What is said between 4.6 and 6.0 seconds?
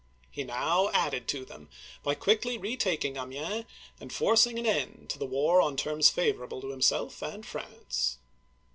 end to the war on